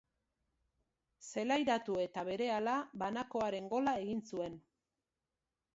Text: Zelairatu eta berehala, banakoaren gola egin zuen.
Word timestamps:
Zelairatu 1.27 1.97
eta 2.05 2.23
berehala, 2.31 2.75
banakoaren 3.05 3.69
gola 3.75 3.95
egin 4.07 4.27
zuen. 4.33 4.63